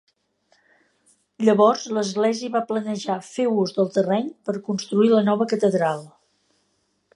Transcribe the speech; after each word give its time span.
Llavors, 1.49 1.83
l'església 1.97 2.55
va 2.55 2.63
planejar 2.71 3.19
fer 3.27 3.47
ús 3.65 3.75
del 3.77 3.93
terreny 3.99 4.33
per 4.49 4.57
construir 4.71 5.13
la 5.15 5.23
nova 5.31 5.51
catedral. 5.55 6.05